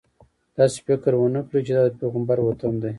داسې 0.57 0.77
فکر 0.87 1.11
ونه 1.17 1.41
کړې 1.47 1.59
چې 1.67 1.71
دا 1.77 1.83
د 1.89 1.93
پیغمبر 2.01 2.37
وطن 2.41 2.73
دی. 2.81 2.89